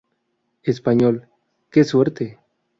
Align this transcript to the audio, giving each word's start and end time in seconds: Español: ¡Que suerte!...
Español: 0.63 1.27
¡Que 1.69 1.83
suerte!... 1.83 2.39